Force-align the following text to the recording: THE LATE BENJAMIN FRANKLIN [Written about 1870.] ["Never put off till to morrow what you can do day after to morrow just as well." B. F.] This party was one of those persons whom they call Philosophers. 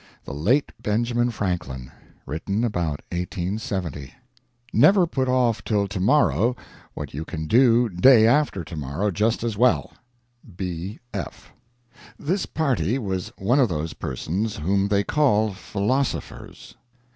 THE 0.25 0.33
LATE 0.33 0.71
BENJAMIN 0.81 1.29
FRANKLIN 1.29 1.91
[Written 2.25 2.63
about 2.63 3.01
1870.] 3.11 4.11
["Never 4.73 5.05
put 5.05 5.29
off 5.29 5.63
till 5.63 5.87
to 5.89 5.99
morrow 5.99 6.55
what 6.95 7.13
you 7.13 7.23
can 7.23 7.45
do 7.45 7.87
day 7.87 8.25
after 8.25 8.63
to 8.63 8.75
morrow 8.75 9.11
just 9.11 9.43
as 9.43 9.57
well." 9.59 9.93
B. 10.57 10.97
F.] 11.13 11.53
This 12.17 12.47
party 12.47 12.97
was 12.97 13.31
one 13.37 13.59
of 13.59 13.69
those 13.69 13.93
persons 13.93 14.55
whom 14.55 14.87
they 14.87 15.03
call 15.03 15.53
Philosophers. 15.53 16.73